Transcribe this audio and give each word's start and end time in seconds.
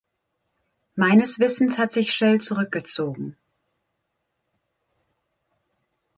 Meines 0.95 1.37
Wissens 1.37 1.77
hat 1.77 1.91
sich 1.93 2.11
Shell 2.11 2.39
zurückgezogen. 2.41 3.37